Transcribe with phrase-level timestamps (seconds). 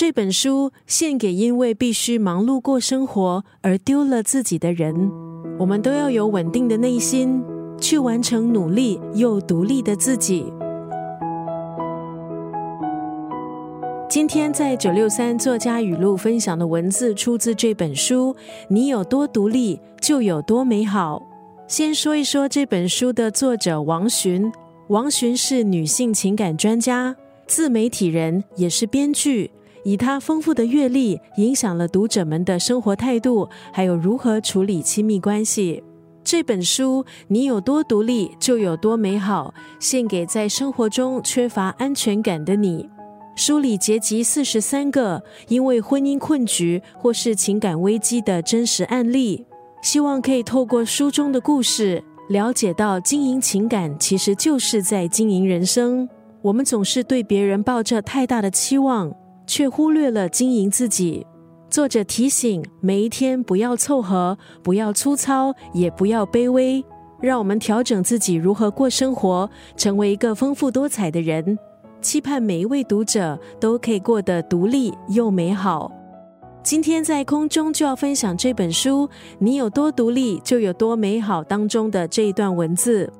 [0.00, 5.10] 这本书献给因为必须忙碌过生活而丢了自己的人。
[5.58, 7.42] 我们都要有稳定的内心，
[7.80, 10.52] 去完成努力又独立的自己。
[14.08, 18.36] 今天在九六三作家语录分享的文字出自这本书。
[18.68, 21.20] 你有多独立，就有多美好。
[21.66, 24.52] 先说一说这本书的作者王洵。
[24.90, 27.16] 王洵是女性情感专家、
[27.48, 29.50] 自媒体人，也是编剧。
[29.84, 35.82] 以他丰富的阅历，影响了读者们的生活态度，还有如何处理亲密关系。
[36.24, 42.88] 这本书《你有多独立，就有多美好》，献给在生活中缺乏安全感的你。
[43.34, 49.46] 书里结集四十三个因为婚姻困局或是情感危机的真实案例，
[49.80, 56.08] 希望可以透过书中的故事，了解到经营情感其实就是在经营人生。
[56.42, 59.14] 我们总是对别人抱着太大的期望，
[59.48, 61.26] 却忽略了经营自己。
[61.68, 66.84] 作者提醒：每一天不要凑合，不要粗糙，也不要卑微，
[67.20, 71.58] 让我们调整自己如何过生活，成为一个丰富多彩的人。
[72.00, 75.90] 期盼每一位读者都可以过得独立又美好。
[76.62, 79.06] 今天在空中就要分享这本书
[79.38, 83.10] 《你有多独立，就有多美好》当中的这一段文字：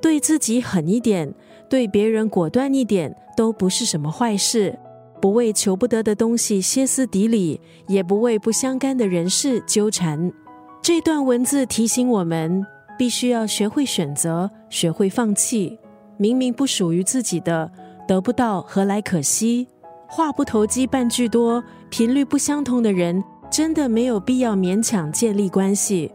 [0.00, 1.32] 对自己狠一点，
[1.68, 4.78] 对别人果断一点，都不是什么坏事。
[5.20, 10.32] 不为求不得的东西歇斯底里，也不为不相干的人事纠缠。
[10.80, 12.64] 这段文字提醒我们，
[12.96, 15.78] 必须要学会选择，学会放弃。
[16.16, 17.70] 明明不属于自己的。
[18.06, 19.68] 得不到，何来可惜？
[20.08, 26.10] 话不投机半句多，频率不相同的人，真的没有必要勉强建立关系。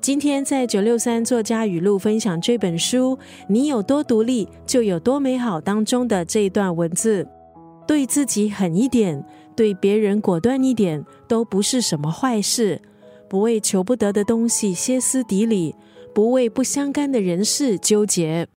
[0.00, 3.16] 今天在九六三作家语录分享这本书
[3.48, 7.26] 《你有多独立，就有多美好》当中的这一段文字：
[7.86, 12.82] 对自己狠一点，对别人果断一点，都不是什么坏事。
[13.28, 15.74] 不为求不得的东西歇斯底里，
[16.14, 18.48] 不为不相干的人事纠结。